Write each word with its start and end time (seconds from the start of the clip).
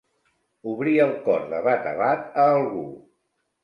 Obrir 0.71 0.95
el 1.05 1.13
cor 1.29 1.47
de 1.53 1.61
bat 1.71 1.89
a 1.95 1.97
bat 2.03 2.29
a 2.47 2.51
algú. 2.59 2.87